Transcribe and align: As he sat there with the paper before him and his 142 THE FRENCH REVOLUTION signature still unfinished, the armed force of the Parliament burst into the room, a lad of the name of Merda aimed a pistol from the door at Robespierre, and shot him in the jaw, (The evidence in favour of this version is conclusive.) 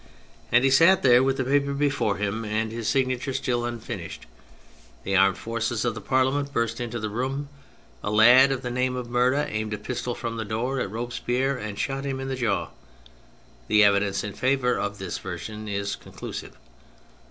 As 0.51 0.63
he 0.63 0.71
sat 0.71 1.03
there 1.03 1.21
with 1.21 1.37
the 1.37 1.43
paper 1.43 1.75
before 1.75 2.17
him 2.17 2.43
and 2.43 2.71
his 2.71 2.91
142 2.95 3.39
THE 3.43 3.45
FRENCH 3.45 3.45
REVOLUTION 3.47 3.81
signature 3.85 4.23
still 4.23 4.25
unfinished, 4.25 4.25
the 5.03 5.15
armed 5.15 5.37
force 5.37 5.85
of 5.85 5.93
the 5.93 6.01
Parliament 6.01 6.51
burst 6.51 6.81
into 6.81 6.99
the 6.99 7.07
room, 7.07 7.49
a 8.03 8.09
lad 8.09 8.51
of 8.51 8.63
the 8.63 8.71
name 8.71 8.95
of 8.95 9.09
Merda 9.11 9.45
aimed 9.47 9.75
a 9.75 9.77
pistol 9.77 10.15
from 10.15 10.37
the 10.37 10.43
door 10.43 10.79
at 10.79 10.89
Robespierre, 10.89 11.55
and 11.55 11.77
shot 11.77 12.03
him 12.03 12.19
in 12.19 12.29
the 12.29 12.35
jaw, 12.35 12.69
(The 13.67 13.83
evidence 13.83 14.23
in 14.23 14.33
favour 14.33 14.75
of 14.75 14.97
this 14.97 15.19
version 15.19 15.67
is 15.67 15.95
conclusive.) 15.95 16.57